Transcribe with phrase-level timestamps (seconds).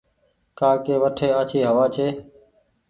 [0.59, 2.07] ڪآ ڪي وٺي آڇي هوآ ڇي۔